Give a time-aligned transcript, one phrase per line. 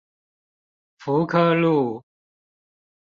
[0.97, 2.03] 福科路